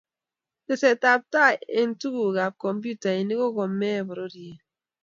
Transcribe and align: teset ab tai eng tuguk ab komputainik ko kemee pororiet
teset 0.65 1.01
ab 1.13 1.21
tai 1.33 1.55
eng 1.79 1.91
tuguk 2.01 2.35
ab 2.45 2.53
komputainik 2.63 3.39
ko 3.41 3.47
kemee 3.55 4.01
pororiet 4.07 4.59